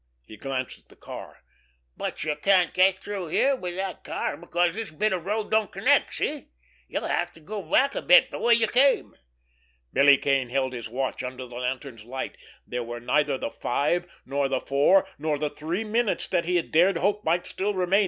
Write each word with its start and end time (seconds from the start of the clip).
He 0.25 0.35
glanced 0.35 0.79
at 0.79 0.89
the 0.89 0.95
car. 0.95 1.43
"But 1.95 2.23
you 2.23 2.35
can't 2.35 2.73
get 2.73 3.03
through 3.03 3.27
here 3.27 3.55
with 3.55 3.75
that 3.75 4.03
car 4.03 4.35
because 4.35 4.73
this 4.73 4.89
bit 4.89 5.13
of 5.13 5.27
road 5.27 5.51
don't 5.51 5.71
connect—see? 5.71 6.47
You'll 6.87 7.05
have 7.07 7.31
to 7.33 7.39
go 7.39 7.61
back 7.61 7.93
a 7.93 8.01
bit 8.01 8.31
the 8.31 8.39
way 8.39 8.55
you 8.55 8.65
came." 8.67 9.15
Billy 9.93 10.17
Kane 10.17 10.49
held 10.49 10.73
his 10.73 10.89
watch 10.89 11.21
under 11.21 11.45
the 11.45 11.53
lantern's 11.53 12.03
light. 12.03 12.35
There 12.65 12.81
were 12.83 12.99
neither 12.99 13.37
the 13.37 13.51
five, 13.51 14.07
nor 14.25 14.47
the 14.49 14.59
four, 14.61 15.07
nor 15.19 15.37
the 15.37 15.51
three 15.51 15.83
minutes 15.83 16.27
that 16.29 16.45
he 16.45 16.55
had 16.55 16.71
dared 16.71 16.97
hope 16.97 17.23
might 17.23 17.45
still 17.45 17.75
remain. 17.75 17.99